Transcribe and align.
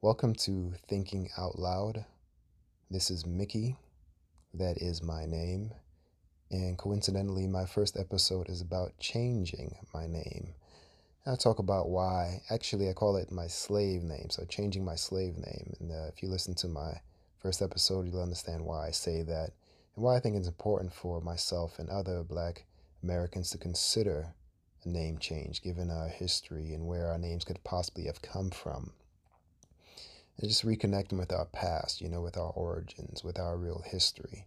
Welcome 0.00 0.36
to 0.36 0.74
Thinking 0.86 1.28
Out 1.36 1.58
Loud. 1.58 2.04
This 2.88 3.10
is 3.10 3.26
Mickey. 3.26 3.74
That 4.54 4.78
is 4.78 5.02
my 5.02 5.26
name. 5.26 5.72
And 6.52 6.78
coincidentally, 6.78 7.48
my 7.48 7.66
first 7.66 7.96
episode 7.98 8.48
is 8.48 8.60
about 8.60 8.96
changing 9.00 9.74
my 9.92 10.06
name. 10.06 10.54
I'll 11.26 11.36
talk 11.36 11.58
about 11.58 11.88
why. 11.88 12.42
Actually, 12.48 12.88
I 12.88 12.92
call 12.92 13.16
it 13.16 13.32
my 13.32 13.48
slave 13.48 14.04
name. 14.04 14.28
So, 14.30 14.44
changing 14.44 14.84
my 14.84 14.94
slave 14.94 15.36
name. 15.36 15.74
And 15.80 15.90
uh, 15.90 16.06
if 16.14 16.22
you 16.22 16.28
listen 16.28 16.54
to 16.54 16.68
my 16.68 17.00
first 17.40 17.60
episode, 17.60 18.06
you'll 18.06 18.22
understand 18.22 18.64
why 18.64 18.86
I 18.86 18.92
say 18.92 19.22
that 19.22 19.50
and 19.96 20.04
why 20.04 20.14
I 20.14 20.20
think 20.20 20.36
it's 20.36 20.46
important 20.46 20.92
for 20.92 21.20
myself 21.20 21.80
and 21.80 21.90
other 21.90 22.22
black 22.22 22.66
Americans 23.02 23.50
to 23.50 23.58
consider 23.58 24.32
a 24.84 24.88
name 24.88 25.18
change 25.18 25.60
given 25.60 25.90
our 25.90 26.06
history 26.06 26.72
and 26.72 26.86
where 26.86 27.08
our 27.08 27.18
names 27.18 27.42
could 27.42 27.64
possibly 27.64 28.04
have 28.04 28.22
come 28.22 28.50
from. 28.50 28.92
And 30.38 30.48
just 30.48 30.64
reconnecting 30.64 31.18
with 31.18 31.32
our 31.32 31.46
past, 31.46 32.00
you 32.00 32.08
know, 32.08 32.20
with 32.20 32.36
our 32.36 32.50
origins, 32.50 33.24
with 33.24 33.38
our 33.38 33.56
real 33.56 33.82
history. 33.84 34.46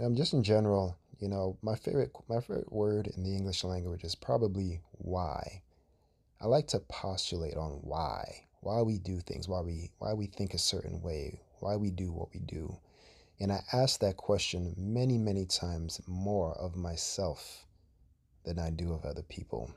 Um, 0.00 0.16
just 0.16 0.32
in 0.32 0.42
general, 0.42 0.96
you 1.20 1.28
know, 1.28 1.56
my 1.62 1.76
favorite 1.76 2.12
my 2.28 2.40
favorite 2.40 2.72
word 2.72 3.06
in 3.06 3.22
the 3.22 3.36
English 3.36 3.64
language 3.64 4.02
is 4.02 4.14
probably 4.14 4.80
why. 4.92 5.62
I 6.40 6.46
like 6.46 6.66
to 6.68 6.80
postulate 6.80 7.56
on 7.56 7.80
why, 7.82 8.46
why 8.60 8.82
we 8.82 8.98
do 8.98 9.20
things, 9.20 9.48
why 9.48 9.60
we 9.60 9.90
why 9.98 10.14
we 10.14 10.26
think 10.26 10.54
a 10.54 10.58
certain 10.58 11.00
way, 11.02 11.40
why 11.60 11.76
we 11.76 11.90
do 11.90 12.10
what 12.12 12.32
we 12.32 12.40
do. 12.40 12.76
And 13.40 13.52
I 13.52 13.62
ask 13.72 14.00
that 14.00 14.16
question 14.16 14.74
many, 14.76 15.18
many 15.18 15.44
times 15.44 16.00
more 16.06 16.54
of 16.54 16.76
myself 16.76 17.66
than 18.44 18.58
I 18.58 18.70
do 18.70 18.92
of 18.92 19.04
other 19.04 19.22
people. 19.22 19.70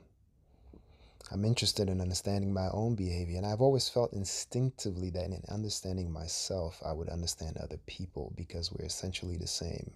I'm 1.30 1.44
interested 1.44 1.90
in 1.90 2.00
understanding 2.00 2.52
my 2.52 2.68
own 2.72 2.94
behavior, 2.94 3.36
and 3.36 3.44
I've 3.44 3.60
always 3.60 3.88
felt 3.88 4.14
instinctively 4.14 5.10
that 5.10 5.26
in 5.26 5.42
understanding 5.50 6.10
myself, 6.10 6.80
I 6.84 6.92
would 6.92 7.10
understand 7.10 7.58
other 7.58 7.76
people 7.86 8.32
because 8.34 8.72
we're 8.72 8.86
essentially 8.86 9.36
the 9.36 9.46
same. 9.46 9.90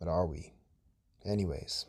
But 0.00 0.08
are 0.08 0.26
we? 0.26 0.52
Anyways, 1.24 1.86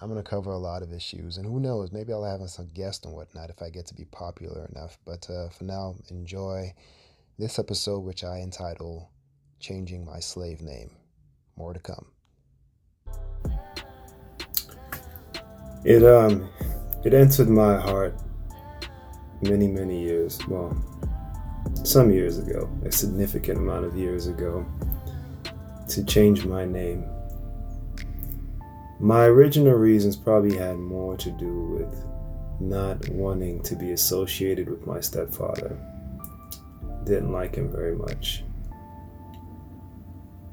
I'm 0.00 0.08
going 0.08 0.22
to 0.22 0.28
cover 0.28 0.52
a 0.52 0.58
lot 0.58 0.82
of 0.82 0.92
issues, 0.92 1.36
and 1.36 1.44
who 1.44 1.60
knows, 1.60 1.92
maybe 1.92 2.14
I'll 2.14 2.24
have 2.24 2.48
some 2.48 2.70
guests 2.72 3.04
and 3.04 3.14
whatnot 3.14 3.50
if 3.50 3.60
I 3.60 3.68
get 3.68 3.86
to 3.88 3.94
be 3.94 4.06
popular 4.06 4.66
enough. 4.74 4.98
But 5.04 5.28
uh, 5.28 5.50
for 5.50 5.64
now, 5.64 5.96
enjoy 6.08 6.72
this 7.38 7.58
episode, 7.58 8.00
which 8.00 8.24
I 8.24 8.38
entitle 8.38 9.10
Changing 9.58 10.06
My 10.06 10.20
Slave 10.20 10.62
Name. 10.62 10.92
More 11.56 11.74
to 11.74 11.80
come. 11.80 12.06
It 15.84 16.04
um 16.04 16.48
it 17.04 17.14
entered 17.14 17.48
my 17.48 17.76
heart 17.78 18.14
many, 19.42 19.66
many 19.68 20.00
years, 20.00 20.38
well, 20.48 20.76
some 21.82 22.10
years 22.10 22.38
ago, 22.38 22.68
a 22.84 22.92
significant 22.92 23.58
amount 23.58 23.84
of 23.84 23.96
years 23.96 24.26
ago, 24.26 24.64
to 25.88 26.04
change 26.04 26.44
my 26.44 26.64
name. 26.64 27.04
My 29.00 29.24
original 29.24 29.74
reasons 29.74 30.16
probably 30.16 30.56
had 30.56 30.78
more 30.78 31.16
to 31.16 31.30
do 31.30 31.62
with 31.64 32.04
not 32.60 33.08
wanting 33.08 33.62
to 33.62 33.74
be 33.74 33.92
associated 33.92 34.68
with 34.68 34.86
my 34.86 35.00
stepfather. 35.00 35.78
Didn't 37.04 37.32
like 37.32 37.54
him 37.54 37.72
very 37.72 37.96
much. 37.96 38.44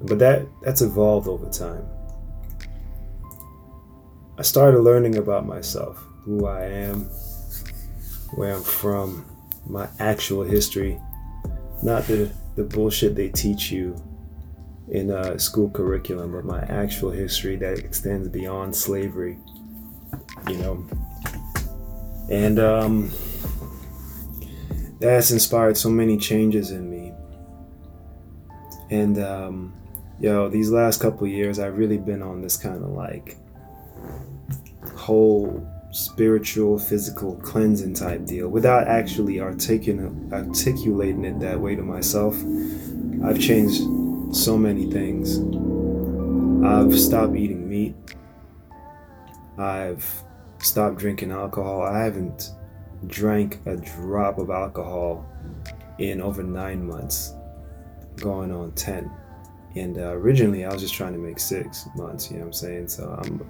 But 0.02 0.20
that 0.20 0.48
that's 0.62 0.82
evolved 0.82 1.28
over 1.28 1.50
time. 1.50 1.86
I 4.38 4.44
started 4.44 4.80
learning 4.80 5.18
about 5.18 5.46
myself, 5.46 6.07
who 6.28 6.46
I 6.46 6.66
am, 6.66 7.06
where 8.36 8.54
I'm 8.54 8.62
from, 8.62 9.26
my 9.66 9.88
actual 10.00 10.44
history, 10.44 11.00
not 11.82 12.04
the, 12.04 12.30
the 12.58 12.66
bullshit 12.66 13.16
they 13.16 13.30
teach 13.30 13.72
you 13.72 13.96
in 14.90 15.10
a 15.10 15.40
school 15.40 15.70
curriculum, 15.70 16.34
but 16.34 16.44
my 16.44 16.60
actual 16.64 17.12
history 17.12 17.56
that 17.56 17.80
extends 17.80 18.28
beyond 18.28 18.76
slavery, 18.76 19.40
you 20.50 20.58
know. 20.58 20.86
And 22.30 22.60
um, 22.60 23.12
that's 25.00 25.32
inspired 25.32 25.78
so 25.78 25.90
many 25.90 26.18
changes 26.18 26.72
in 26.72 26.90
me. 26.90 27.14
And 28.90 29.18
um, 29.24 29.74
yo, 30.20 30.50
these 30.50 30.72
last 30.72 31.00
couple 31.00 31.26
years, 31.26 31.58
I've 31.58 31.78
really 31.78 31.98
been 31.98 32.22
on 32.22 32.42
this 32.42 32.58
kind 32.58 32.84
of 32.84 32.90
like 32.90 33.38
whole 34.94 35.66
spiritual, 35.92 36.78
physical 36.78 37.36
cleansing 37.38 37.94
type 37.94 38.26
deal 38.26 38.50
without 38.50 38.88
actually 38.88 39.40
articulating, 39.40 40.30
articulating 40.32 41.26
it 41.26 41.40
that 41.40 41.60
way 41.60 41.76
to 41.76 41.82
myself. 41.82 42.36
I've 43.24 43.40
changed 43.40 43.82
so 44.36 44.58
many 44.58 44.92
things. 44.92 45.40
I've 46.66 47.00
stopped 47.00 47.36
eating 47.36 47.68
meat. 47.70 47.96
I've 49.58 50.24
stopped 50.60 50.98
drinking 50.98 51.32
alcohol. 51.32 51.82
I 51.82 52.04
haven't 52.04 52.52
drank 53.06 53.60
a 53.66 53.76
drop 53.76 54.40
of 54.40 54.50
alcohol 54.50 55.26
in 56.00 56.22
over 56.22 56.44
nine 56.44 56.86
months, 56.86 57.34
going 58.18 58.52
on 58.52 58.72
10. 58.74 59.12
And 59.76 59.98
uh, 59.98 60.12
originally, 60.14 60.66
I 60.66 60.74
was 60.74 60.82
just 60.82 60.94
trying 60.94 61.14
to 61.14 61.20
make 61.20 61.40
six 61.40 61.88
months, 61.96 62.32
you 62.32 62.38
know 62.38 62.42
what 62.42 62.48
I'm 62.48 62.54
saying? 62.54 62.88
So 62.88 63.18
I'm, 63.22 63.50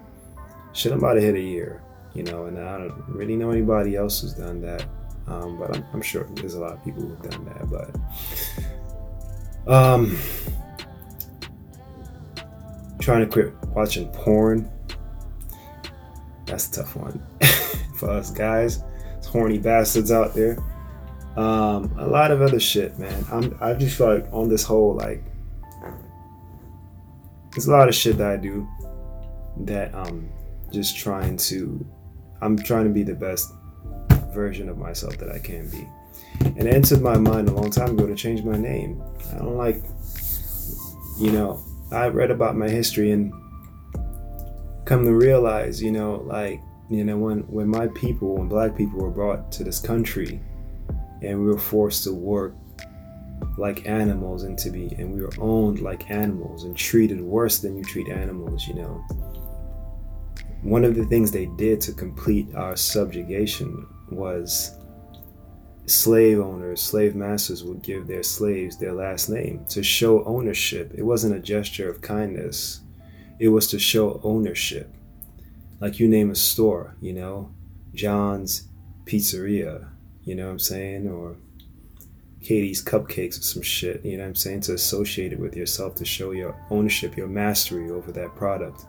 shit, 0.74 0.92
I'm 0.92 1.00
about 1.00 1.14
to 1.14 1.22
hit 1.22 1.36
a 1.36 1.40
year, 1.42 1.81
you 2.18 2.24
know, 2.24 2.46
and 2.46 2.58
I 2.58 2.80
don't 2.80 3.04
really 3.08 3.36
know 3.36 3.52
anybody 3.52 3.96
else 3.96 4.22
who's 4.22 4.34
done 4.34 4.60
that. 4.62 4.84
Um, 5.28 5.60
but 5.60 5.76
I'm, 5.76 5.86
I'm, 5.94 6.02
sure 6.02 6.24
there's 6.32 6.56
a 6.56 6.60
lot 6.60 6.74
of 6.74 6.84
people 6.84 7.04
who've 7.04 7.22
done 7.30 7.46
that. 7.46 7.70
But 9.66 9.72
um, 9.72 10.18
trying 13.00 13.20
to 13.20 13.28
quit 13.28 13.54
watching 13.68 14.08
porn, 14.14 14.68
that's 16.46 16.70
a 16.70 16.82
tough 16.82 16.96
one 16.96 17.22
for 17.96 18.10
us 18.10 18.32
guys. 18.32 18.84
It's 19.18 19.28
horny 19.28 19.60
bastards 19.60 20.12
out 20.12 20.34
there. 20.34 20.58
Um, 21.36 21.94
a 22.00 22.08
lot 22.08 22.32
of 22.32 22.42
other 22.42 22.60
shit, 22.60 22.98
man. 22.98 23.26
I'm 23.32 23.56
I 23.62 23.74
just 23.74 23.96
feel 23.96 24.16
like 24.16 24.28
on 24.32 24.50
this 24.50 24.64
whole 24.64 24.96
like 24.96 25.24
there's 27.52 27.68
a 27.68 27.72
lot 27.72 27.88
of 27.88 27.94
shit 27.94 28.18
that 28.18 28.32
I 28.32 28.38
do 28.38 28.68
that 29.58 29.94
I'm 29.94 30.32
just 30.72 30.98
trying 30.98 31.38
to 31.38 31.86
I'm 32.42 32.58
trying 32.58 32.86
to 32.86 32.94
be 32.94 33.03
the 33.03 33.16
best 33.16 33.53
version 34.34 34.70
of 34.70 34.78
myself 34.78 35.18
that 35.18 35.31
I 35.31 35.40
can 35.40 35.70
be. 35.70 35.88
And 36.42 36.68
it 36.68 36.74
entered 36.74 37.02
my 37.02 37.18
mind 37.18 37.50
a 37.50 37.53
long 37.53 37.72
time 37.72 37.92
ago 37.92 38.06
to 38.06 38.16
change 38.16 38.44
my 38.44 38.58
name. 38.58 39.02
I 39.34 39.40
don't 39.40 39.58
like 39.58 39.84
you 41.20 41.31
know, 41.31 41.64
I 41.92 42.08
read 42.08 42.31
about 42.31 42.56
my 42.56 42.70
history 42.70 43.12
and 43.12 43.34
come 44.86 45.03
to 45.03 45.14
realize, 45.14 45.81
you 45.81 45.92
know, 45.92 46.24
like, 46.25 46.62
you 46.90 47.03
know, 47.03 47.18
when 47.18 47.40
when 47.48 47.68
my 47.68 47.88
people, 47.88 48.36
when 48.36 48.48
black 48.48 48.75
people 48.75 49.00
were 49.00 49.09
brought 49.09 49.52
to 49.54 49.64
this 49.64 49.80
country 49.80 50.40
and 51.22 51.40
we 51.40 51.48
were 51.48 51.58
forced 51.58 52.04
to 52.04 52.14
work 52.14 52.56
like 53.58 53.88
animals 53.88 54.44
and 54.44 54.58
to 54.58 54.69
be 54.69 54.94
and 54.98 55.12
we 55.12 55.22
were 55.22 55.34
owned 55.40 55.80
like 55.80 56.09
animals 56.09 56.64
and 56.64 56.78
treated 56.78 57.19
worse 57.19 57.59
than 57.59 57.75
you 57.75 57.84
treat 57.84 58.08
animals, 58.09 58.68
you 58.68 58.75
know. 58.75 59.04
One 60.63 60.84
of 60.84 60.95
the 60.95 61.06
things 61.06 61.31
they 61.31 61.45
did 61.45 61.81
to 61.81 61.94
complete 61.94 62.53
our 62.56 62.75
subjugation 62.75 63.88
was 64.09 64.78
slave 65.85 66.40
owners, 66.40 66.81
slave 66.81 67.16
masters 67.16 67.63
would 67.63 67.81
give 67.81 68.07
their 68.07 68.23
slaves 68.23 68.78
their 68.78 68.94
last 68.94 69.29
name 69.29 69.66
to 69.69 69.81
show 69.81 70.23
ownership. 70.25 70.91
It 70.95 71.03
wasn't 71.03 71.35
a 71.35 71.40
gesture 71.40 71.90
of 71.90 72.01
kindness, 72.01 72.81
it 73.40 73.50
was 73.50 73.68
to 73.68 73.79
show 73.79 74.19
ownership. 74.23 74.94
Like 75.79 76.00
you 76.00 76.07
name 76.07 76.31
a 76.31 76.35
store, 76.35 76.95
you 77.01 77.13
know, 77.13 77.53
John's 77.94 78.68
Pizzeria, 79.06 79.89
you 80.24 80.35
know 80.35 80.45
what 80.45 80.53
I'm 80.53 80.59
saying? 80.59 81.07
Or 81.07 81.38
Katie's 82.42 82.83
Cupcakes 82.83 83.39
or 83.39 83.44
some 83.44 83.62
shit, 83.62 84.03
you 84.03 84.18
know 84.18 84.24
what 84.24 84.30
I'm 84.30 84.36
saying? 84.36 84.62
To 84.62 84.74
associate 84.74 85.33
it 85.33 85.39
with 85.39 85.56
yourself, 85.56 85.95
to 85.95 86.06
show 86.06 86.31
your 86.31 86.56
ownership, 86.69 87.15
your 87.15 87.27
mastery 87.27 87.92
over 87.92 88.12
that 88.12 88.36
product. 88.36 88.86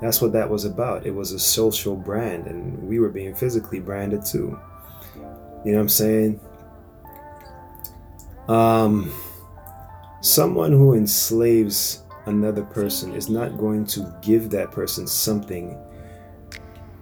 That's 0.00 0.20
what 0.20 0.32
that 0.32 0.48
was 0.48 0.64
about. 0.64 1.06
It 1.06 1.14
was 1.14 1.32
a 1.32 1.38
social 1.38 1.96
brand, 1.96 2.46
and 2.46 2.86
we 2.86 2.98
were 2.98 3.08
being 3.08 3.34
physically 3.34 3.80
branded 3.80 4.24
too. 4.24 4.58
You 5.64 5.72
know 5.72 5.78
what 5.78 5.82
I'm 5.82 5.88
saying? 5.88 6.40
Um, 8.48 9.12
someone 10.20 10.72
who 10.72 10.94
enslaves 10.94 12.04
another 12.26 12.62
person 12.62 13.14
is 13.14 13.28
not 13.28 13.56
going 13.56 13.86
to 13.86 14.14
give 14.20 14.50
that 14.50 14.70
person 14.70 15.06
something 15.06 15.78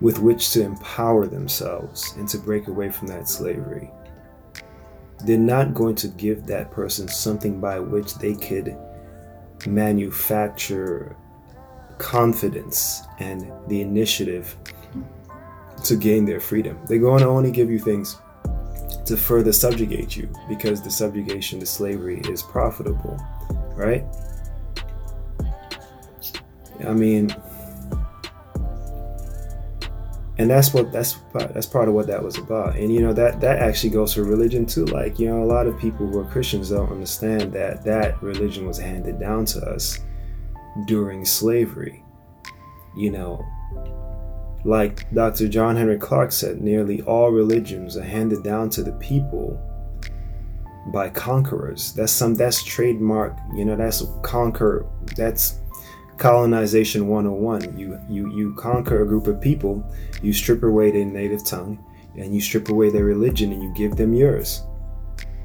with 0.00 0.18
which 0.18 0.50
to 0.52 0.62
empower 0.62 1.26
themselves 1.26 2.14
and 2.16 2.28
to 2.28 2.38
break 2.38 2.68
away 2.68 2.90
from 2.90 3.08
that 3.08 3.28
slavery. 3.28 3.90
They're 5.24 5.38
not 5.38 5.74
going 5.74 5.94
to 5.96 6.08
give 6.08 6.46
that 6.46 6.70
person 6.70 7.08
something 7.08 7.60
by 7.60 7.78
which 7.78 8.14
they 8.16 8.34
could 8.34 8.76
manufacture 9.66 11.16
confidence 11.98 13.02
and 13.18 13.50
the 13.68 13.80
initiative 13.80 14.56
to 15.84 15.96
gain 15.96 16.24
their 16.24 16.40
freedom. 16.40 16.78
They're 16.88 16.98
going 16.98 17.20
to 17.20 17.28
only 17.28 17.50
give 17.50 17.70
you 17.70 17.78
things 17.78 18.18
to 19.06 19.16
further 19.16 19.52
subjugate 19.52 20.16
you 20.16 20.28
because 20.48 20.82
the 20.82 20.90
subjugation 20.90 21.60
to 21.60 21.66
slavery 21.66 22.20
is 22.28 22.42
profitable, 22.42 23.20
right? 23.74 24.04
I 26.86 26.92
mean, 26.92 27.34
and 30.38 30.50
that's 30.50 30.74
what 30.74 30.90
that's 30.90 31.16
that's 31.32 31.66
part 31.66 31.88
of 31.88 31.94
what 31.94 32.06
that 32.06 32.22
was 32.22 32.38
about 32.38 32.74
and 32.76 32.92
you 32.92 33.00
know 33.00 33.12
that 33.12 33.40
that 33.40 33.58
actually 33.58 33.90
goes 33.90 34.14
for 34.14 34.24
religion 34.24 34.66
too 34.66 34.84
like 34.86 35.18
you 35.18 35.28
know 35.28 35.42
a 35.42 35.44
lot 35.44 35.66
of 35.66 35.78
people 35.78 36.06
who 36.06 36.18
are 36.18 36.24
christians 36.24 36.70
don't 36.70 36.90
understand 36.90 37.52
that 37.52 37.84
that 37.84 38.20
religion 38.20 38.66
was 38.66 38.78
handed 38.78 39.20
down 39.20 39.44
to 39.44 39.60
us 39.60 40.00
during 40.86 41.24
slavery. 41.24 42.04
You 42.96 43.10
know 43.10 43.44
like 44.64 45.10
dr 45.12 45.46
john 45.48 45.76
Henrik 45.76 46.00
Clarke 46.00 46.32
said 46.32 46.60
nearly 46.60 47.02
all 47.02 47.30
religions 47.30 47.96
are 47.96 48.02
handed 48.02 48.42
down 48.42 48.70
to 48.70 48.82
the 48.82 48.92
people 48.92 49.60
by 50.92 51.08
conquerors. 51.08 51.92
That's 51.94 52.12
some 52.12 52.34
that's 52.34 52.62
trademark 52.62 53.36
you 53.54 53.64
know 53.64 53.76
that's 53.76 54.04
conquer 54.22 54.86
that's 55.16 55.60
colonization 56.16 57.08
101 57.08 57.76
you 57.76 57.98
you 58.08 58.30
you 58.36 58.54
conquer 58.54 59.02
a 59.02 59.06
group 59.06 59.26
of 59.26 59.40
people 59.40 59.84
you 60.22 60.32
strip 60.32 60.62
away 60.62 60.90
their 60.90 61.04
native 61.04 61.44
tongue 61.44 61.82
and 62.16 62.32
you 62.32 62.40
strip 62.40 62.68
away 62.68 62.88
their 62.88 63.04
religion 63.04 63.52
and 63.52 63.62
you 63.62 63.72
give 63.74 63.96
them 63.96 64.14
yours 64.14 64.62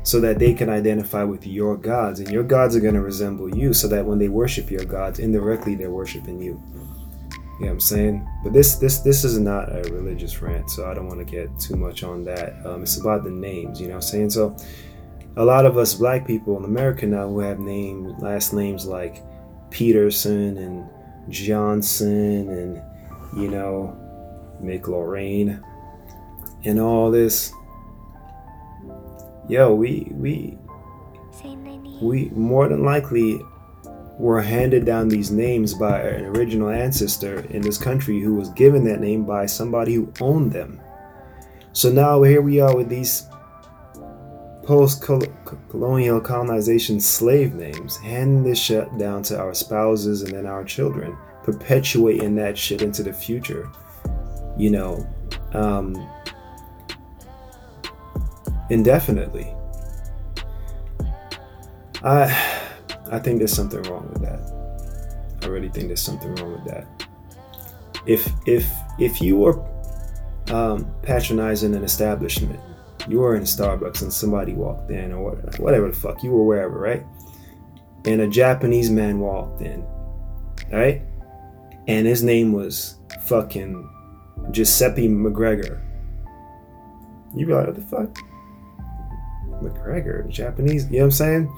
so 0.09 0.19
that 0.19 0.39
they 0.39 0.55
can 0.55 0.69
identify 0.69 1.23
with 1.23 1.45
your 1.45 1.77
gods 1.77 2.19
and 2.19 2.31
your 2.31 2.43
gods 2.43 2.75
are 2.75 2.79
going 2.79 2.95
to 2.95 3.01
resemble 3.01 3.55
you 3.55 3.73
so 3.73 3.87
that 3.87 4.03
when 4.03 4.17
they 4.17 4.27
worship 4.27 4.71
your 4.71 4.83
gods 4.83 5.19
indirectly 5.19 5.75
they're 5.75 5.91
worshiping 5.91 6.41
you. 6.41 6.59
You 7.59 7.65
know 7.65 7.67
what 7.67 7.69
i'm 7.73 7.79
saying? 7.79 8.27
But 8.43 8.53
this 8.53 8.77
this 8.77 8.99
this 8.99 9.23
is 9.23 9.37
not 9.37 9.69
a 9.69 9.83
religious 9.91 10.41
rant 10.41 10.71
so 10.71 10.89
i 10.89 10.95
don't 10.95 11.07
want 11.07 11.19
to 11.19 11.25
get 11.25 11.47
too 11.59 11.75
much 11.75 12.01
on 12.03 12.23
that. 12.23 12.65
Um, 12.65 12.81
it's 12.81 12.97
about 12.97 13.23
the 13.23 13.29
names 13.29 13.79
you 13.79 13.87
know 13.87 13.95
what 13.95 14.03
i'm 14.05 14.09
saying? 14.09 14.31
So 14.31 14.57
a 15.37 15.45
lot 15.45 15.67
of 15.67 15.77
us 15.77 15.93
black 15.93 16.25
people 16.25 16.57
in 16.57 16.63
america 16.63 17.05
now 17.05 17.27
who 17.27 17.39
have 17.39 17.59
names 17.59 18.19
last 18.19 18.51
names 18.51 18.87
like 18.87 19.21
Peterson 19.69 20.57
and 20.57 20.89
Johnson 21.29 22.49
and 22.49 22.81
you 23.39 23.47
know 23.47 23.95
McLaurin 24.59 25.61
and 26.65 26.79
all 26.79 27.11
this. 27.11 27.53
Yo, 29.49 29.73
we 29.73 30.07
we 30.11 30.55
we 32.01 32.29
more 32.35 32.69
than 32.69 32.83
likely 32.83 33.41
were 34.19 34.41
handed 34.41 34.85
down 34.85 35.09
these 35.09 35.31
names 35.31 35.73
by 35.73 36.01
an 36.01 36.25
original 36.25 36.69
ancestor 36.69 37.39
in 37.49 37.61
this 37.61 37.79
country 37.79 38.19
who 38.19 38.35
was 38.35 38.49
given 38.49 38.83
that 38.83 38.99
name 38.99 39.25
by 39.25 39.47
somebody 39.47 39.95
who 39.95 40.13
owned 40.21 40.51
them. 40.51 40.79
So 41.71 41.91
now 41.91 42.21
here 42.21 42.41
we 42.41 42.59
are 42.59 42.75
with 42.75 42.89
these 42.89 43.25
post 44.63 45.01
colonial 45.01 46.21
colonization 46.21 46.99
slave 46.99 47.55
names, 47.55 47.97
handing 47.97 48.43
this 48.43 48.59
shit 48.59 48.95
down 48.99 49.23
to 49.23 49.39
our 49.39 49.55
spouses 49.55 50.21
and 50.21 50.31
then 50.31 50.45
our 50.45 50.63
children, 50.63 51.17
perpetuating 51.43 52.35
that 52.35 52.55
shit 52.55 52.83
into 52.83 53.01
the 53.01 53.13
future. 53.13 53.67
You 54.57 54.69
know, 54.69 55.07
um, 55.53 55.95
indefinitely. 58.69 59.53
I 62.03 62.25
I 63.11 63.19
think 63.19 63.39
there's 63.39 63.53
something 63.53 63.81
wrong 63.83 64.09
with 64.13 64.21
that. 64.21 64.39
I 65.43 65.47
really 65.47 65.69
think 65.69 65.87
there's 65.87 66.01
something 66.01 66.33
wrong 66.35 66.53
with 66.53 66.65
that. 66.65 66.87
If 68.05 68.31
if 68.45 68.69
if 68.99 69.21
you 69.21 69.37
were 69.37 69.63
um, 70.51 70.91
patronizing 71.03 71.75
an 71.75 71.83
establishment 71.83 72.59
you 73.09 73.19
were 73.19 73.35
in 73.35 73.43
Starbucks 73.43 74.01
and 74.01 74.13
somebody 74.13 74.53
walked 74.53 74.91
in, 74.91 75.11
or 75.11 75.31
whatever 75.57 75.87
the 75.87 75.95
fuck, 75.95 76.23
you 76.23 76.31
were 76.31 76.43
wherever, 76.43 76.77
right? 76.79 77.05
And 78.05 78.21
a 78.21 78.27
Japanese 78.27 78.89
man 78.89 79.19
walked 79.19 79.61
in, 79.61 79.85
right? 80.71 81.01
And 81.87 82.05
his 82.05 82.23
name 82.23 82.51
was 82.51 82.97
fucking 83.25 83.89
Giuseppe 84.51 85.07
McGregor. 85.07 85.81
You'd 87.35 87.47
be 87.47 87.53
like, 87.53 87.67
what 87.67 87.75
the 87.75 87.81
fuck? 87.81 88.17
McGregor, 89.61 90.27
Japanese, 90.29 90.85
you 90.85 90.91
know 90.91 90.97
what 90.99 91.05
I'm 91.05 91.11
saying? 91.11 91.57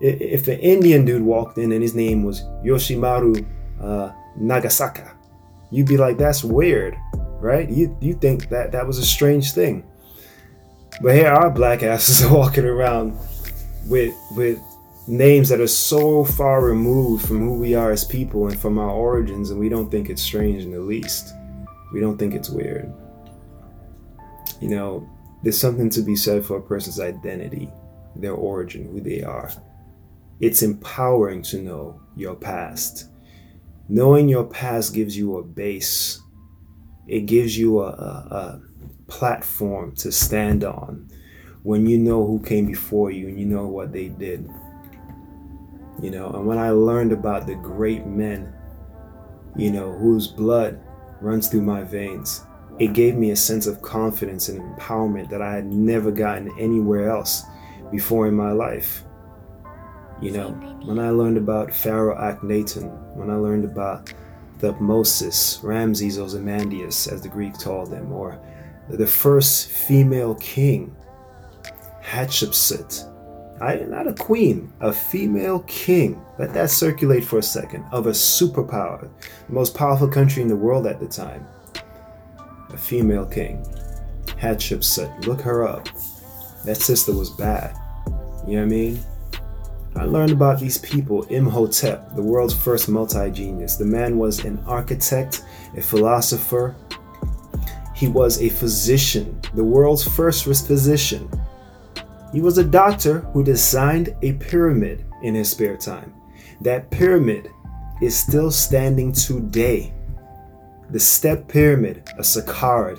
If 0.00 0.48
an 0.48 0.58
Indian 0.60 1.04
dude 1.04 1.22
walked 1.22 1.58
in 1.58 1.72
and 1.72 1.82
his 1.82 1.94
name 1.94 2.24
was 2.24 2.42
Yoshimaru 2.64 3.46
uh, 3.80 4.12
Nagasaka, 4.38 5.14
you'd 5.70 5.88
be 5.88 5.96
like, 5.96 6.16
that's 6.16 6.42
weird, 6.42 6.96
right? 7.40 7.68
You, 7.68 7.96
you 8.00 8.14
think 8.14 8.48
that 8.48 8.72
that 8.72 8.86
was 8.86 8.98
a 8.98 9.04
strange 9.04 9.52
thing. 9.52 9.84
But 11.02 11.14
here 11.14 11.28
our 11.28 11.50
black 11.50 11.82
asses 11.82 12.22
are 12.22 12.34
walking 12.36 12.64
around 12.64 13.18
with 13.86 14.14
with 14.32 14.60
names 15.06 15.48
that 15.48 15.60
are 15.60 15.66
so 15.66 16.24
far 16.24 16.62
removed 16.64 17.26
from 17.26 17.40
who 17.40 17.58
we 17.58 17.74
are 17.74 17.90
as 17.90 18.04
people 18.04 18.48
and 18.48 18.58
from 18.58 18.78
our 18.78 18.90
origins, 18.90 19.50
and 19.50 19.58
we 19.58 19.68
don't 19.68 19.90
think 19.90 20.10
it's 20.10 20.22
strange 20.22 20.62
in 20.62 20.70
the 20.70 20.80
least. 20.80 21.34
We 21.92 22.00
don't 22.00 22.16
think 22.16 22.34
it's 22.34 22.50
weird. 22.50 22.92
You 24.60 24.68
know, 24.68 25.08
there's 25.42 25.58
something 25.58 25.90
to 25.90 26.02
be 26.02 26.16
said 26.16 26.44
for 26.44 26.58
a 26.58 26.62
person's 26.62 27.00
identity, 27.00 27.70
their 28.16 28.34
origin, 28.34 28.90
who 28.90 29.00
they 29.00 29.22
are. 29.22 29.50
It's 30.40 30.62
empowering 30.62 31.42
to 31.44 31.62
know 31.62 32.00
your 32.16 32.34
past. 32.34 33.06
Knowing 33.88 34.28
your 34.28 34.44
past 34.44 34.94
gives 34.94 35.16
you 35.16 35.36
a 35.36 35.42
base. 35.42 36.20
It 37.06 37.26
gives 37.26 37.58
you 37.58 37.80
a, 37.80 37.88
a, 37.88 37.90
a 37.90 38.62
platform 39.08 39.94
to 39.96 40.12
stand 40.12 40.64
on 40.64 41.10
when 41.62 41.86
you 41.86 41.98
know 41.98 42.26
who 42.26 42.40
came 42.40 42.66
before 42.66 43.10
you 43.10 43.28
and 43.28 43.38
you 43.38 43.46
know 43.46 43.66
what 43.66 43.92
they 43.92 44.08
did. 44.08 44.48
You 46.00 46.10
know, 46.10 46.30
and 46.30 46.46
when 46.46 46.58
I 46.58 46.70
learned 46.70 47.12
about 47.12 47.46
the 47.46 47.56
great 47.56 48.06
men, 48.06 48.52
you 49.56 49.70
know, 49.70 49.92
whose 49.92 50.26
blood 50.28 50.80
runs 51.20 51.48
through 51.48 51.62
my 51.62 51.82
veins, 51.82 52.46
it 52.80 52.94
gave 52.94 53.14
me 53.14 53.30
a 53.30 53.36
sense 53.36 53.66
of 53.66 53.82
confidence 53.82 54.48
and 54.48 54.58
empowerment 54.58 55.28
that 55.28 55.42
I 55.42 55.52
had 55.52 55.66
never 55.66 56.10
gotten 56.10 56.50
anywhere 56.58 57.10
else 57.10 57.44
before 57.92 58.26
in 58.26 58.34
my 58.34 58.52
life. 58.52 59.04
You 60.22 60.32
know, 60.32 60.50
when 60.84 60.98
I 60.98 61.10
learned 61.10 61.36
about 61.36 61.74
Pharaoh 61.74 62.16
Akhenaten, 62.16 62.90
when 63.14 63.30
I 63.30 63.34
learned 63.34 63.66
about 63.66 64.12
Thutmosis, 64.60 65.62
Ramses 65.62 66.18
Ozymandias, 66.18 67.06
as 67.06 67.20
the 67.20 67.28
Greeks 67.28 67.62
called 67.62 67.90
them, 67.90 68.12
or 68.12 68.40
the 68.88 69.06
first 69.06 69.70
female 69.70 70.34
king, 70.36 70.96
Hatshepsut. 72.02 73.06
I, 73.60 73.76
not 73.76 74.08
a 74.08 74.14
queen, 74.14 74.72
a 74.80 74.90
female 74.90 75.60
king. 75.60 76.24
Let 76.38 76.54
that 76.54 76.70
circulate 76.70 77.24
for 77.24 77.38
a 77.38 77.42
second. 77.42 77.84
Of 77.92 78.06
a 78.06 78.12
superpower, 78.12 79.06
the 79.46 79.52
most 79.52 79.74
powerful 79.74 80.08
country 80.08 80.40
in 80.40 80.48
the 80.48 80.56
world 80.56 80.86
at 80.86 80.98
the 80.98 81.06
time. 81.06 81.46
A 82.72 82.78
female 82.78 83.26
king, 83.26 83.64
Hatshepsut. 84.26 85.26
Look 85.26 85.40
her 85.40 85.66
up. 85.66 85.88
That 86.64 86.76
sister 86.76 87.12
was 87.12 87.30
bad. 87.30 87.76
You 88.46 88.56
know 88.56 88.62
what 88.62 88.62
I 88.62 88.64
mean? 88.66 89.00
I 89.96 90.04
learned 90.04 90.30
about 90.30 90.60
these 90.60 90.78
people, 90.78 91.24
Imhotep, 91.24 92.14
the 92.14 92.22
world's 92.22 92.54
first 92.54 92.88
multi 92.88 93.30
genius. 93.30 93.76
The 93.76 93.84
man 93.84 94.18
was 94.18 94.44
an 94.44 94.62
architect, 94.66 95.44
a 95.76 95.82
philosopher, 95.82 96.76
he 98.00 98.08
was 98.08 98.40
a 98.40 98.48
physician, 98.48 99.38
the 99.52 99.62
world's 99.62 100.02
first 100.02 100.44
physician. 100.44 101.28
He 102.32 102.40
was 102.40 102.56
a 102.56 102.64
doctor 102.64 103.20
who 103.34 103.44
designed 103.44 104.16
a 104.22 104.32
pyramid 104.32 105.04
in 105.22 105.34
his 105.34 105.50
spare 105.50 105.76
time. 105.76 106.14
That 106.62 106.90
pyramid 106.90 107.50
is 108.00 108.16
still 108.16 108.50
standing 108.50 109.12
today. 109.12 109.92
The 110.92 110.98
Step 110.98 111.46
Pyramid 111.46 111.98
of 112.18 112.24
Saqqara, 112.24 112.96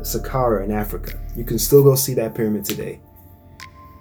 Saqqara 0.00 0.64
in 0.64 0.72
Africa. 0.72 1.20
You 1.36 1.44
can 1.44 1.58
still 1.58 1.84
go 1.84 1.94
see 1.94 2.14
that 2.14 2.34
pyramid 2.34 2.64
today. 2.64 3.00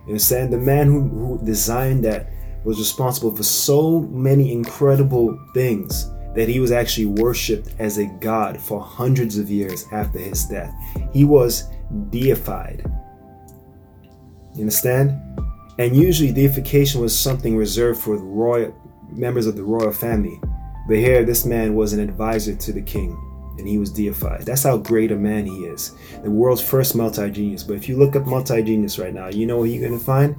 You 0.07 0.13
understand? 0.13 0.51
The 0.51 0.57
man 0.57 0.87
who, 0.87 1.07
who 1.07 1.45
designed 1.45 2.03
that 2.05 2.31
was 2.63 2.79
responsible 2.79 3.35
for 3.35 3.43
so 3.43 4.01
many 4.01 4.51
incredible 4.51 5.39
things 5.53 6.09
that 6.33 6.49
he 6.49 6.59
was 6.59 6.71
actually 6.71 7.05
worshipped 7.05 7.75
as 7.77 7.99
a 7.99 8.05
god 8.05 8.59
for 8.59 8.81
hundreds 8.81 9.37
of 9.37 9.51
years 9.51 9.85
after 9.91 10.17
his 10.17 10.45
death. 10.45 10.73
He 11.13 11.23
was 11.23 11.69
deified. 12.09 12.83
You 14.55 14.61
understand? 14.61 15.11
And 15.77 15.95
usually 15.95 16.31
deification 16.31 17.01
was 17.01 17.17
something 17.17 17.55
reserved 17.55 18.01
for 18.01 18.17
royal 18.17 18.73
members 19.11 19.45
of 19.45 19.55
the 19.55 19.63
royal 19.63 19.91
family. 19.91 20.39
But 20.87 20.97
here 20.97 21.23
this 21.23 21.45
man 21.45 21.75
was 21.75 21.93
an 21.93 21.99
advisor 21.99 22.55
to 22.55 22.73
the 22.73 22.81
king 22.81 23.15
and 23.57 23.67
he 23.67 23.77
was 23.77 23.91
deified. 23.91 24.43
That's 24.43 24.63
how 24.63 24.77
great 24.77 25.11
a 25.11 25.15
man 25.15 25.45
he 25.45 25.65
is. 25.65 25.93
The 26.23 26.31
world's 26.31 26.61
first 26.61 26.95
multi-genius. 26.95 27.63
But 27.63 27.75
if 27.75 27.89
you 27.89 27.97
look 27.97 28.15
up 28.15 28.25
multi-genius 28.25 28.99
right 28.99 29.13
now, 29.13 29.27
you 29.27 29.45
know 29.45 29.57
what 29.57 29.69
you're 29.69 29.87
gonna 29.87 29.99
find? 29.99 30.35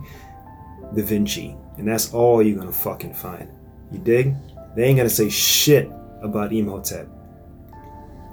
Da 0.94 1.02
Vinci. 1.02 1.56
And 1.76 1.86
that's 1.86 2.12
all 2.12 2.42
you're 2.42 2.58
gonna 2.58 2.72
fucking 2.72 3.14
find. 3.14 3.48
You 3.90 3.98
dig? 3.98 4.34
They 4.74 4.84
ain't 4.84 4.96
gonna 4.96 5.10
say 5.10 5.28
shit 5.28 5.90
about 6.22 6.52
Imhotep. 6.52 7.08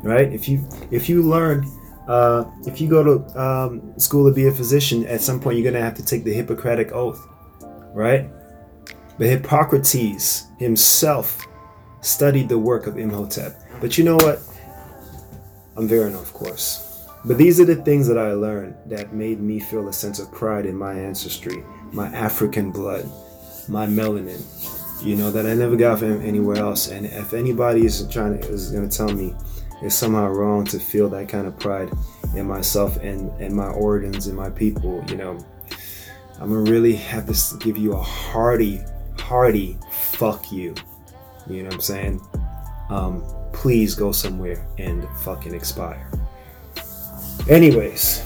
Right? 0.03 0.31
If 0.31 0.47
you 0.47 0.67
if 0.91 1.09
you 1.09 1.23
learn 1.23 1.65
Uh, 2.07 2.45
if 2.67 2.79
you 2.79 2.87
go 2.87 3.01
to 3.01 3.15
um, 3.33 3.81
school 3.97 4.29
to 4.29 4.31
be 4.31 4.45
a 4.45 4.51
physician, 4.51 5.07
at 5.07 5.21
some 5.21 5.39
point 5.39 5.57
you're 5.57 5.63
going 5.63 5.73
to 5.73 5.81
have 5.81 5.95
to 5.95 6.05
take 6.05 6.23
the 6.23 6.31
Hippocratic 6.31 6.91
Oath, 6.91 7.19
right? 7.95 8.29
But 9.17 9.25
Hippocrates 9.25 10.45
himself 10.59 11.47
studied 12.01 12.47
the 12.47 12.59
work 12.59 12.85
of 12.85 12.99
Imhotep. 12.99 13.59
But 13.81 13.97
you 13.97 14.03
know 14.03 14.17
what? 14.17 14.37
I'm 15.77 15.87
very 15.87 16.11
of 16.19 16.33
course. 16.33 17.05
But 17.25 17.37
these 17.37 17.59
are 17.59 17.65
the 17.65 17.75
things 17.75 18.07
that 18.07 18.17
I 18.17 18.33
learned 18.33 18.75
that 18.85 19.13
made 19.13 19.41
me 19.41 19.59
feel 19.59 19.87
a 19.87 19.93
sense 19.93 20.19
of 20.19 20.31
pride 20.31 20.65
in 20.65 20.75
my 20.75 20.93
ancestry, 20.93 21.63
my 21.91 22.07
African 22.07 22.71
blood, 22.71 23.09
my 23.67 23.87
melanin, 23.87 24.41
you 25.03 25.15
know, 25.15 25.31
that 25.31 25.45
I 25.45 25.55
never 25.55 25.75
got 25.75 25.99
from 25.99 26.21
anywhere 26.21 26.57
else. 26.57 26.89
And 26.89 27.05
if 27.07 27.33
anybody 27.33 27.85
is 27.85 28.07
trying 28.09 28.39
to, 28.39 28.47
is 28.47 28.71
going 28.71 28.87
to 28.87 28.95
tell 28.95 29.09
me 29.09 29.35
it's 29.81 29.95
somehow 29.95 30.27
wrong 30.27 30.65
to 30.65 30.79
feel 30.79 31.09
that 31.09 31.27
kind 31.27 31.47
of 31.47 31.57
pride 31.59 31.91
in 32.35 32.47
myself 32.47 32.97
and, 32.97 33.29
and 33.41 33.55
my 33.55 33.67
organs 33.67 34.27
and 34.27 34.37
my 34.37 34.49
people, 34.51 35.03
you 35.07 35.15
know, 35.15 35.43
I'm 36.39 36.49
to 36.65 36.71
really 36.71 36.95
have 36.95 37.25
to 37.27 37.57
give 37.59 37.77
you 37.77 37.93
a 37.93 38.01
hearty, 38.01 38.81
hearty 39.17 39.77
fuck 39.91 40.51
you. 40.51 40.75
You 41.47 41.63
know 41.63 41.69
what 41.69 41.75
I'm 41.75 41.81
saying? 41.81 42.21
Um, 42.89 43.23
please 43.65 43.95
go 43.95 44.11
somewhere 44.11 44.63
and 44.77 45.09
fucking 45.21 45.55
expire. 45.55 46.07
Anyways, 47.49 48.23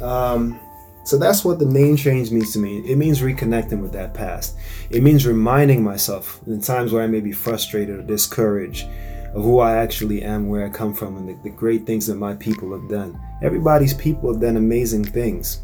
um, 0.00 0.58
so 1.04 1.18
that's 1.18 1.44
what 1.44 1.58
the 1.58 1.66
name 1.66 1.94
change 1.94 2.30
means 2.30 2.54
to 2.54 2.58
me. 2.58 2.78
It 2.90 2.96
means 2.96 3.20
reconnecting 3.20 3.82
with 3.82 3.92
that 3.92 4.14
past. 4.14 4.56
It 4.88 5.02
means 5.02 5.26
reminding 5.26 5.84
myself 5.84 6.40
in 6.46 6.62
times 6.62 6.90
where 6.90 7.02
I 7.02 7.06
may 7.06 7.20
be 7.20 7.32
frustrated 7.32 7.98
or 7.98 8.02
discouraged 8.02 8.86
of 9.34 9.44
who 9.44 9.58
I 9.58 9.76
actually 9.76 10.22
am, 10.22 10.48
where 10.48 10.64
I 10.64 10.70
come 10.70 10.94
from, 10.94 11.18
and 11.18 11.28
the, 11.28 11.36
the 11.42 11.54
great 11.54 11.84
things 11.84 12.06
that 12.06 12.14
my 12.14 12.32
people 12.32 12.72
have 12.72 12.88
done. 12.88 13.20
Everybody's 13.42 13.92
people 13.92 14.32
have 14.32 14.40
done 14.40 14.56
amazing 14.56 15.04
things. 15.04 15.60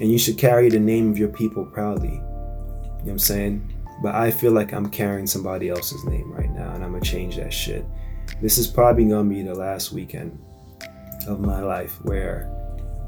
And 0.00 0.10
you 0.10 0.18
should 0.18 0.38
carry 0.38 0.70
the 0.70 0.80
name 0.80 1.08
of 1.08 1.16
your 1.16 1.28
people 1.28 1.64
proudly. 1.64 2.14
You 2.14 2.18
know 2.18 2.98
what 3.04 3.10
I'm 3.12 3.18
saying? 3.20 3.77
But 4.02 4.14
I 4.14 4.30
feel 4.30 4.52
like 4.52 4.72
I'm 4.72 4.88
carrying 4.88 5.26
somebody 5.26 5.68
else's 5.68 6.04
name 6.04 6.32
right 6.32 6.50
now, 6.50 6.72
and 6.72 6.84
I'm 6.84 6.92
gonna 6.92 7.04
change 7.04 7.36
that 7.36 7.52
shit. 7.52 7.84
This 8.40 8.58
is 8.58 8.66
probably 8.66 9.04
gonna 9.04 9.28
be 9.28 9.42
the 9.42 9.54
last 9.54 9.92
weekend 9.92 10.38
of 11.26 11.40
my 11.40 11.60
life 11.60 12.02
where 12.04 12.54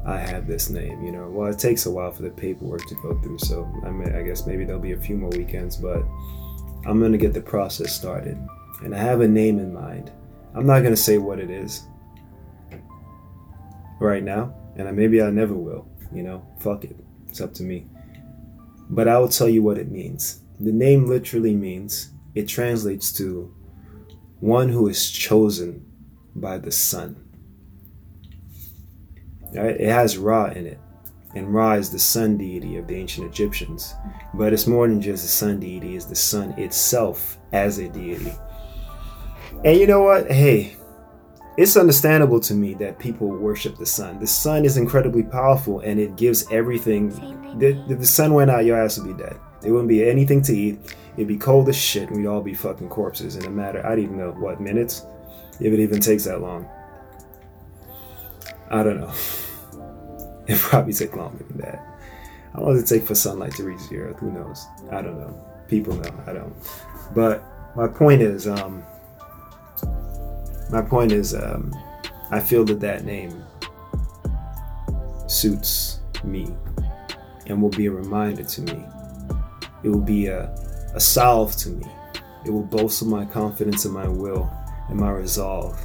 I 0.05 0.17
have 0.17 0.47
this 0.47 0.69
name. 0.69 1.01
You 1.03 1.11
know, 1.11 1.29
well, 1.29 1.49
it 1.49 1.59
takes 1.59 1.85
a 1.85 1.91
while 1.91 2.11
for 2.11 2.23
the 2.23 2.29
paperwork 2.29 2.85
to 2.87 2.95
go 2.95 3.19
through, 3.21 3.39
so 3.39 3.71
I 3.85 3.91
mean, 3.91 4.13
I 4.13 4.23
guess 4.23 4.45
maybe 4.45 4.65
there'll 4.65 4.81
be 4.81 4.93
a 4.93 4.99
few 4.99 5.15
more 5.15 5.29
weekends, 5.29 5.77
but 5.77 6.03
I'm 6.85 6.99
gonna 6.99 7.17
get 7.17 7.33
the 7.33 7.41
process 7.41 7.93
started, 7.93 8.37
and 8.83 8.93
I 8.93 8.97
have 8.97 9.21
a 9.21 9.27
name 9.27 9.59
in 9.59 9.73
mind. 9.73 10.11
I'm 10.53 10.65
not 10.65 10.83
gonna 10.83 10.97
say 10.97 11.17
what 11.17 11.39
it 11.39 11.49
is 11.49 11.83
right 13.99 14.23
now, 14.23 14.53
and 14.75 14.87
I, 14.87 14.91
maybe 14.91 15.21
I 15.21 15.29
never 15.29 15.53
will. 15.53 15.87
You 16.11 16.23
know, 16.23 16.45
fuck 16.59 16.83
it, 16.83 16.97
it's 17.29 17.39
up 17.39 17.53
to 17.55 17.63
me. 17.63 17.87
But 18.89 19.07
I 19.07 19.17
will 19.19 19.29
tell 19.29 19.47
you 19.47 19.63
what 19.63 19.77
it 19.77 19.89
means. 19.89 20.40
The 20.61 20.71
name 20.71 21.07
literally 21.07 21.55
means 21.55 22.11
it 22.35 22.47
translates 22.47 23.11
to 23.13 23.51
one 24.41 24.69
who 24.69 24.87
is 24.89 25.09
chosen 25.09 25.83
by 26.35 26.59
the 26.59 26.71
sun. 26.71 27.15
Right? 29.55 29.81
It 29.81 29.89
has 29.89 30.19
Ra 30.19 30.45
in 30.45 30.67
it. 30.67 30.79
And 31.33 31.51
Ra 31.51 31.73
is 31.73 31.89
the 31.89 31.97
sun 31.97 32.37
deity 32.37 32.77
of 32.77 32.85
the 32.85 32.95
ancient 32.95 33.25
Egyptians. 33.25 33.95
But 34.35 34.53
it's 34.53 34.67
more 34.67 34.87
than 34.87 35.01
just 35.01 35.23
the 35.23 35.29
sun 35.29 35.59
deity, 35.59 35.95
it's 35.95 36.05
the 36.05 36.15
sun 36.15 36.51
itself 36.51 37.39
as 37.53 37.79
a 37.79 37.89
deity. 37.89 38.31
And 39.65 39.79
you 39.79 39.87
know 39.87 40.03
what? 40.03 40.31
Hey, 40.31 40.75
it's 41.57 41.75
understandable 41.75 42.39
to 42.41 42.53
me 42.53 42.75
that 42.75 42.99
people 42.99 43.29
worship 43.29 43.77
the 43.77 43.85
sun. 43.87 44.19
The 44.19 44.27
sun 44.27 44.63
is 44.63 44.77
incredibly 44.77 45.23
powerful 45.23 45.79
and 45.79 45.99
it 45.99 46.17
gives 46.17 46.45
everything. 46.51 47.11
If 47.59 47.99
the 47.99 48.05
sun 48.05 48.35
went 48.35 48.51
out, 48.51 48.63
your 48.63 48.79
ass 48.79 48.99
would 48.99 49.17
be 49.17 49.23
dead. 49.23 49.39
There 49.61 49.71
wouldn't 49.71 49.89
be 49.89 50.07
anything 50.07 50.41
to 50.43 50.53
eat. 50.53 50.79
It'd 51.15 51.27
be 51.27 51.37
cold 51.37 51.69
as 51.69 51.75
shit 51.75 52.09
and 52.09 52.17
we'd 52.17 52.27
all 52.27 52.41
be 52.41 52.53
fucking 52.53 52.89
corpses 52.89 53.35
in 53.35 53.45
a 53.45 53.49
matter, 53.49 53.85
I 53.85 53.89
don't 53.89 54.03
even 54.03 54.17
know, 54.17 54.31
what, 54.31 54.59
minutes? 54.59 55.05
If 55.59 55.73
it 55.73 55.79
even 55.79 55.99
takes 55.99 56.23
that 56.23 56.41
long. 56.41 56.67
I 58.69 58.83
don't 58.83 58.99
know. 58.99 59.13
It 60.47 60.57
probably 60.57 60.91
take 60.91 61.15
longer 61.15 61.45
than 61.47 61.59
that. 61.59 61.85
How 62.53 62.63
long 62.63 62.73
does 62.73 62.91
it 62.91 62.93
take 62.93 63.07
for 63.07 63.15
sunlight 63.15 63.53
to 63.55 63.63
reach 63.63 63.87
the 63.89 63.99
earth? 63.99 64.19
Who 64.19 64.31
knows? 64.31 64.65
I 64.91 65.01
don't 65.01 65.17
know. 65.17 65.47
People 65.69 65.95
know. 65.95 66.11
I 66.27 66.33
don't. 66.33 66.53
But 67.15 67.43
my 67.75 67.87
point 67.87 68.21
is, 68.21 68.47
um, 68.47 68.83
my 70.71 70.81
point 70.81 71.11
is, 71.11 71.33
um, 71.33 71.73
I 72.31 72.39
feel 72.39 72.65
that 72.65 72.79
that 72.81 73.05
name 73.05 73.43
suits 75.27 75.99
me 76.23 76.53
and 77.45 77.61
will 77.61 77.69
be 77.69 77.85
a 77.85 77.91
reminder 77.91 78.43
to 78.43 78.61
me. 78.61 78.83
It 79.83 79.89
will 79.89 79.99
be 80.01 80.27
a, 80.27 80.43
a 80.93 80.99
salve 80.99 81.55
to 81.57 81.69
me. 81.69 81.85
It 82.45 82.51
will 82.51 82.63
bolster 82.63 83.05
my 83.05 83.25
confidence 83.25 83.85
and 83.85 83.93
my 83.93 84.07
will 84.07 84.49
and 84.89 84.99
my 84.99 85.11
resolve. 85.11 85.79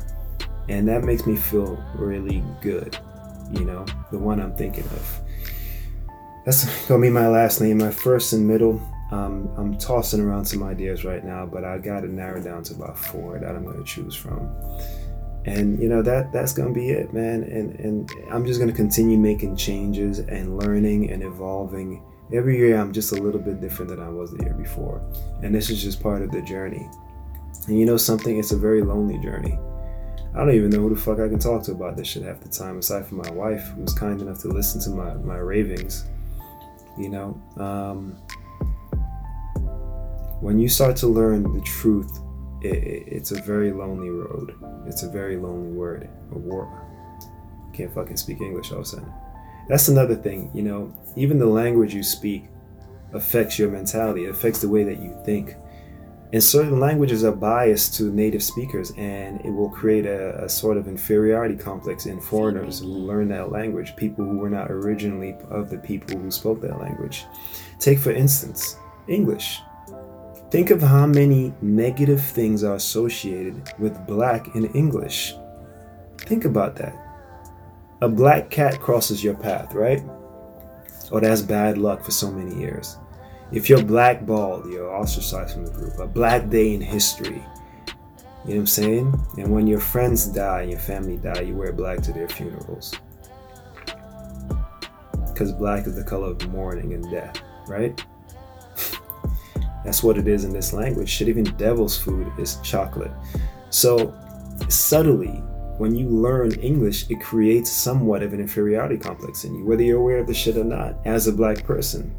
And 0.68 0.88
that 0.88 1.04
makes 1.04 1.26
me 1.26 1.36
feel 1.36 1.82
really 1.94 2.42
good 2.60 2.98
you 3.52 3.64
know, 3.64 3.84
the 4.10 4.18
one 4.18 4.40
I'm 4.40 4.54
thinking 4.54 4.84
of. 4.84 5.20
That's 6.44 6.86
gonna 6.86 7.02
be 7.02 7.10
my 7.10 7.28
last 7.28 7.60
name, 7.60 7.78
my 7.78 7.90
first 7.90 8.32
and 8.32 8.46
middle. 8.46 8.80
Um, 9.12 9.48
I'm 9.56 9.78
tossing 9.78 10.20
around 10.20 10.44
some 10.46 10.62
ideas 10.62 11.04
right 11.04 11.24
now, 11.24 11.46
but 11.46 11.64
I 11.64 11.78
got 11.78 12.00
to 12.00 12.08
narrow 12.12 12.42
down 12.42 12.64
to 12.64 12.74
about 12.74 12.98
four 12.98 13.38
that 13.38 13.54
I'm 13.54 13.64
gonna 13.64 13.84
choose 13.84 14.14
from. 14.14 14.52
And 15.44 15.80
you 15.80 15.88
know 15.88 16.02
that 16.02 16.32
that's 16.32 16.52
gonna 16.52 16.72
be 16.72 16.90
it, 16.90 17.12
man. 17.12 17.44
And 17.44 17.78
and 17.78 18.10
I'm 18.30 18.44
just 18.44 18.58
gonna 18.58 18.72
continue 18.72 19.18
making 19.18 19.56
changes 19.56 20.18
and 20.20 20.58
learning 20.58 21.10
and 21.10 21.22
evolving. 21.22 22.02
Every 22.32 22.56
year 22.56 22.76
I'm 22.76 22.92
just 22.92 23.12
a 23.12 23.22
little 23.22 23.40
bit 23.40 23.60
different 23.60 23.90
than 23.90 24.00
I 24.00 24.08
was 24.08 24.32
the 24.32 24.42
year 24.42 24.54
before, 24.54 25.00
and 25.42 25.54
this 25.54 25.70
is 25.70 25.82
just 25.82 26.02
part 26.02 26.22
of 26.22 26.32
the 26.32 26.42
journey. 26.42 26.88
And 27.68 27.78
you 27.78 27.86
know 27.86 27.96
something? 27.96 28.38
It's 28.38 28.52
a 28.52 28.56
very 28.56 28.82
lonely 28.82 29.18
journey. 29.18 29.58
I 30.34 30.40
don't 30.40 30.54
even 30.54 30.70
know 30.70 30.80
who 30.80 30.94
the 30.94 31.00
fuck 31.00 31.18
I 31.18 31.28
can 31.28 31.38
talk 31.38 31.62
to 31.64 31.72
about 31.72 31.96
this 31.96 32.08
shit 32.08 32.24
half 32.24 32.40
the 32.40 32.48
time, 32.48 32.78
aside 32.78 33.06
from 33.06 33.18
my 33.18 33.30
wife, 33.30 33.68
who 33.68 33.82
was 33.82 33.94
kind 33.94 34.20
enough 34.20 34.40
to 34.40 34.48
listen 34.48 34.80
to 34.82 34.90
my, 34.90 35.14
my 35.14 35.38
ravings. 35.38 36.04
You 36.98 37.08
know, 37.08 37.42
um, 37.56 38.18
when 40.40 40.58
you 40.58 40.68
start 40.68 40.96
to 40.96 41.06
learn 41.06 41.42
the 41.54 41.60
truth, 41.62 42.20
it, 42.60 42.74
it, 42.74 43.04
it's 43.06 43.30
a 43.30 43.40
very 43.40 43.72
lonely 43.72 44.10
road. 44.10 44.54
It's 44.86 45.04
a 45.04 45.10
very 45.10 45.36
lonely 45.36 45.72
word. 45.72 46.10
A 46.32 46.38
war. 46.38 46.82
Can't 47.72 47.94
fucking 47.94 48.16
speak 48.16 48.40
English 48.40 48.72
all 48.72 48.78
of 48.78 48.84
a 48.84 48.86
sudden. 48.86 49.12
That's 49.68 49.88
another 49.88 50.14
thing, 50.14 50.50
you 50.54 50.62
know, 50.62 50.94
even 51.16 51.38
the 51.38 51.46
language 51.46 51.94
you 51.94 52.02
speak 52.02 52.44
affects 53.12 53.58
your 53.58 53.70
mentality, 53.70 54.26
it 54.26 54.30
affects 54.30 54.60
the 54.60 54.68
way 54.68 54.84
that 54.84 55.00
you 55.00 55.18
think. 55.24 55.56
And 56.32 56.42
certain 56.42 56.80
languages 56.80 57.24
are 57.24 57.32
biased 57.32 57.94
to 57.94 58.12
native 58.12 58.42
speakers 58.42 58.92
and 58.96 59.40
it 59.42 59.50
will 59.50 59.70
create 59.70 60.06
a, 60.06 60.44
a, 60.44 60.48
sort 60.48 60.76
of 60.76 60.88
inferiority 60.88 61.56
complex 61.56 62.06
in 62.06 62.20
foreigners 62.20 62.80
who 62.80 62.86
learn 62.86 63.28
that 63.28 63.52
language 63.52 63.94
people 63.94 64.24
who 64.24 64.36
were 64.38 64.50
not 64.50 64.70
originally 64.70 65.36
of 65.50 65.70
the 65.70 65.78
people 65.78 66.18
who 66.18 66.30
spoke 66.30 66.60
that 66.60 66.80
language. 66.80 67.24
Take 67.78 68.00
for 68.00 68.10
instance 68.10 68.76
english. 69.06 69.60
Think 70.50 70.70
of 70.70 70.82
how 70.82 71.06
many 71.06 71.54
negative 71.62 72.20
things 72.20 72.64
are 72.64 72.74
associated 72.74 73.72
with 73.78 74.06
black 74.06 74.54
in 74.56 74.66
english. 74.74 75.34
Think 76.18 76.44
about 76.44 76.74
that 76.76 77.05
a 78.02 78.08
black 78.08 78.50
cat 78.50 78.80
crosses 78.80 79.22
your 79.22 79.34
path 79.34 79.74
right 79.74 80.02
oh 81.12 81.20
that's 81.20 81.42
bad 81.42 81.78
luck 81.78 82.04
for 82.04 82.10
so 82.10 82.30
many 82.30 82.58
years 82.60 82.96
if 83.52 83.68
you're 83.68 83.82
blackballed, 83.82 84.70
you're 84.70 84.92
ostracized 84.92 85.54
from 85.54 85.66
the 85.66 85.72
group. 85.72 85.98
A 85.98 86.06
black 86.06 86.48
day 86.48 86.74
in 86.74 86.80
history. 86.80 87.44
You 88.44 88.54
know 88.54 88.54
what 88.54 88.56
I'm 88.56 88.66
saying? 88.66 89.20
And 89.38 89.52
when 89.52 89.66
your 89.66 89.80
friends 89.80 90.26
die 90.26 90.62
and 90.62 90.70
your 90.70 90.80
family 90.80 91.16
die, 91.16 91.42
you 91.42 91.54
wear 91.54 91.72
black 91.72 92.00
to 92.02 92.12
their 92.12 92.28
funerals. 92.28 92.94
Because 95.28 95.52
black 95.52 95.86
is 95.86 95.94
the 95.94 96.04
color 96.04 96.30
of 96.30 96.48
mourning 96.48 96.94
and 96.94 97.08
death, 97.10 97.40
right? 97.68 98.04
That's 99.84 100.02
what 100.02 100.18
it 100.18 100.26
is 100.26 100.44
in 100.44 100.52
this 100.52 100.72
language. 100.72 101.08
Shit, 101.08 101.28
even 101.28 101.44
devil's 101.44 101.96
food 101.96 102.32
is 102.38 102.56
chocolate. 102.62 103.12
So, 103.70 104.12
subtly, 104.68 105.42
when 105.78 105.94
you 105.94 106.08
learn 106.08 106.52
English, 106.52 107.10
it 107.10 107.20
creates 107.20 107.70
somewhat 107.70 108.22
of 108.22 108.32
an 108.32 108.40
inferiority 108.40 108.96
complex 108.96 109.44
in 109.44 109.54
you, 109.54 109.64
whether 109.64 109.82
you're 109.82 110.00
aware 110.00 110.18
of 110.18 110.26
the 110.26 110.34
shit 110.34 110.56
or 110.56 110.64
not, 110.64 110.96
as 111.04 111.26
a 111.26 111.32
black 111.32 111.64
person. 111.64 112.14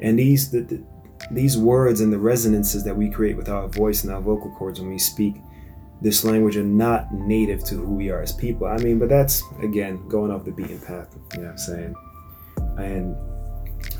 And 0.00 0.18
these 0.18 0.50
the, 0.50 0.60
the, 0.60 0.82
these 1.30 1.58
words 1.58 2.00
and 2.00 2.12
the 2.12 2.18
resonances 2.18 2.84
that 2.84 2.96
we 2.96 3.10
create 3.10 3.36
with 3.36 3.48
our 3.48 3.68
voice 3.68 4.04
and 4.04 4.12
our 4.12 4.20
vocal 4.20 4.50
cords 4.52 4.80
when 4.80 4.88
we 4.88 4.98
speak 4.98 5.36
this 6.00 6.24
language 6.24 6.56
are 6.56 6.62
not 6.62 7.12
native 7.12 7.64
to 7.64 7.74
who 7.74 7.94
we 7.94 8.10
are 8.10 8.22
as 8.22 8.32
people. 8.32 8.66
I 8.66 8.76
mean, 8.78 8.98
but 8.98 9.08
that's 9.08 9.42
again 9.62 10.06
going 10.08 10.30
off 10.30 10.44
the 10.44 10.52
beaten 10.52 10.78
path. 10.80 11.08
You 11.34 11.40
know 11.40 11.46
what 11.46 11.50
I'm 11.52 11.58
saying? 11.58 11.94
And 12.78 13.16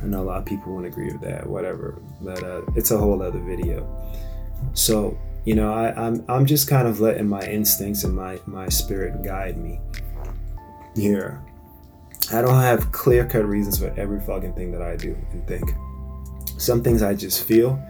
I 0.03 0.07
know 0.07 0.23
a 0.23 0.25
lot 0.25 0.39
of 0.39 0.45
people 0.47 0.73
won't 0.73 0.87
agree 0.87 1.11
with 1.11 1.21
that, 1.23 1.47
whatever. 1.47 2.01
But 2.21 2.43
uh, 2.43 2.63
it's 2.77 2.93
a 2.93 2.99
whole 2.99 3.21
other 3.21 3.41
video. 3.41 3.87
So 4.75 5.19
you 5.45 5.55
know, 5.55 5.73
I, 5.73 5.93
I'm 5.95 6.25
I'm 6.29 6.47
just 6.47 6.69
kind 6.69 6.87
of 6.89 7.01
letting 7.01 7.29
my 7.29 7.43
instincts 7.43 8.05
and 8.05 8.15
my 8.15 8.41
my 8.47 8.69
spirit 8.69 9.23
guide 9.23 9.57
me. 9.59 9.81
here. 10.97 11.43
I 12.33 12.43
don't 12.43 12.61
have 12.61 12.93
clear 12.93 13.25
cut 13.27 13.47
reasons 13.47 13.79
for 13.79 13.93
every 13.97 14.21
fucking 14.21 14.55
thing 14.55 14.71
that 14.73 14.83
I 14.83 14.97
do 14.97 15.17
and 15.33 15.47
think. 15.47 15.73
Some 16.59 16.83
things 16.83 17.03
I 17.03 17.15
just 17.15 17.45
feel, 17.45 17.81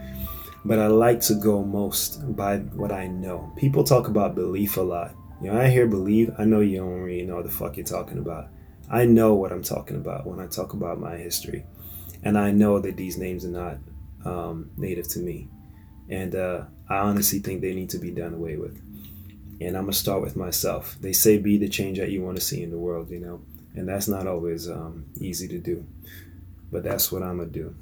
but 0.63 0.79
I 0.79 0.87
like 0.87 1.19
to 1.21 1.35
go 1.35 1.63
most 1.63 2.35
by 2.35 2.59
what 2.59 2.91
I 2.91 3.07
know. 3.07 3.51
People 3.57 3.83
talk 3.83 4.07
about 4.07 4.35
belief 4.35 4.77
a 4.77 4.81
lot. 4.81 5.13
You 5.41 5.51
know, 5.51 5.59
I 5.59 5.69
hear 5.69 5.87
believe, 5.87 6.31
I 6.37 6.45
know 6.45 6.59
you 6.61 6.77
don't 6.77 7.01
really 7.01 7.25
know 7.25 7.37
what 7.37 7.45
the 7.45 7.51
fuck 7.51 7.77
you're 7.77 7.85
talking 7.85 8.19
about. 8.19 8.47
I 8.89 9.05
know 9.05 9.35
what 9.35 9.51
I'm 9.51 9.63
talking 9.63 9.97
about 9.97 10.25
when 10.25 10.39
I 10.39 10.47
talk 10.47 10.73
about 10.73 10.99
my 10.99 11.15
history. 11.17 11.65
And 12.23 12.37
I 12.37 12.51
know 12.51 12.79
that 12.79 12.97
these 12.97 13.17
names 13.17 13.45
are 13.45 13.49
not 13.49 13.77
um, 14.25 14.69
native 14.77 15.07
to 15.09 15.19
me. 15.19 15.49
And 16.09 16.35
uh, 16.35 16.65
I 16.89 16.97
honestly 16.97 17.39
think 17.39 17.61
they 17.61 17.73
need 17.73 17.89
to 17.91 17.99
be 17.99 18.11
done 18.11 18.33
away 18.33 18.57
with. 18.57 18.81
And 19.61 19.75
I'm 19.75 19.83
to 19.87 19.93
start 19.93 20.21
with 20.21 20.35
myself. 20.35 20.97
They 21.01 21.13
say 21.13 21.37
be 21.37 21.57
the 21.57 21.69
change 21.69 21.99
that 21.99 22.09
you 22.09 22.23
want 22.23 22.37
to 22.37 22.43
see 22.43 22.63
in 22.63 22.71
the 22.71 22.77
world, 22.77 23.09
you 23.09 23.19
know, 23.19 23.41
and 23.75 23.87
that's 23.87 24.07
not 24.07 24.25
always 24.25 24.69
um, 24.69 25.05
easy 25.19 25.47
to 25.49 25.59
do. 25.59 25.85
But 26.71 26.83
that's 26.83 27.11
what 27.11 27.23
I'm 27.23 27.37
to 27.39 27.45
do, 27.45 27.75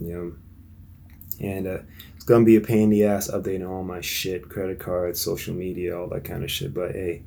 you 0.00 0.12
know. 0.12 0.32
And 1.40 1.66
uh, 1.66 1.78
it's 2.14 2.24
to 2.26 2.44
be 2.44 2.56
a 2.56 2.60
pain 2.60 2.84
in 2.84 2.90
the 2.90 3.04
ass 3.04 3.30
updating 3.30 3.68
all 3.68 3.82
my 3.82 4.00
shit, 4.00 4.48
credit 4.48 4.78
cards, 4.78 5.20
social 5.20 5.54
media, 5.54 5.98
all 5.98 6.08
that 6.08 6.24
kind 6.24 6.44
of 6.44 6.50
shit. 6.50 6.72
But 6.74 6.92
hey, 6.92 7.22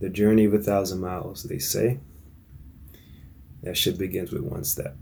the 0.00 0.08
journey 0.08 0.44
of 0.44 0.54
a 0.54 0.58
thousand 0.58 1.00
miles, 1.00 1.44
they 1.44 1.58
say, 1.58 1.98
that 3.62 3.76
shit 3.76 3.98
begins 3.98 4.30
with 4.32 4.42
one 4.42 4.64
step. 4.64 4.96